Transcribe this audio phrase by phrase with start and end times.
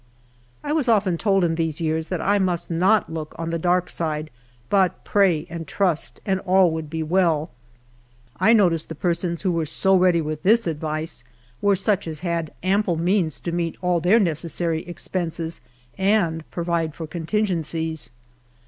[0.63, 3.87] ''I was often told in these years that I must not look on the dark
[3.87, 4.31] side,
[4.67, 7.51] but pray and trust, and all would be well.
[7.99, 11.23] \ noticed the persons who were so ready with this advice
[11.61, 15.61] were such as had ample means to meet all their necessary expen ses
[15.99, 18.09] and provide for contingencies.